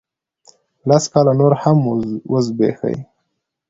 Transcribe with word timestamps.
لس 0.87 1.03
کاله 1.13 1.33
نور 1.39 1.53
هم 1.61 1.79
وزبیښي 2.31 2.95